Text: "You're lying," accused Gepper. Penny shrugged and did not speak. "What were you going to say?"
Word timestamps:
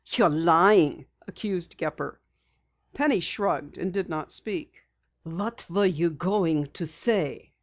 "You're 0.13 0.31
lying," 0.31 1.05
accused 1.27 1.77
Gepper. 1.77 2.19
Penny 2.91 3.19
shrugged 3.19 3.77
and 3.77 3.93
did 3.93 4.09
not 4.09 4.31
speak. 4.31 4.83
"What 5.21 5.63
were 5.69 5.85
you 5.85 6.09
going 6.09 6.65
to 6.73 6.87
say?" 6.87 7.53